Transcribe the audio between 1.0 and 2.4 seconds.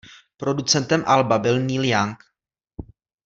alba byl Neil Young.